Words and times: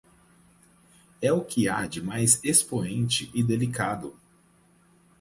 É 1.21 1.31
o 1.31 1.45
que 1.45 1.69
há 1.69 1.85
de 1.85 2.01
mais 2.01 2.39
expoente 2.43 3.29
e 3.35 3.43
delicado 3.43 4.17